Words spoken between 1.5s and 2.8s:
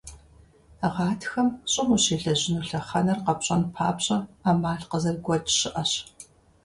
щӀым ущелэжьыну